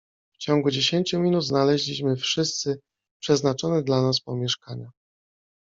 [0.35, 2.81] "W ciągu dziesięciu minut znaleźliśmy wszyscy
[3.19, 4.91] przeznaczone dla nas pomieszkania."